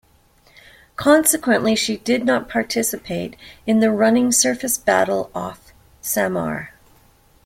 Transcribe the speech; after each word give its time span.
Consequently, 0.95 1.75
she 1.75 1.97
did 1.97 2.25
not 2.25 2.49
participate 2.49 3.35
in 3.67 3.81
the 3.81 3.91
running 3.91 4.31
surface 4.31 4.75
Battle 4.75 5.29
off 5.35 5.71
Samar. 6.01 6.73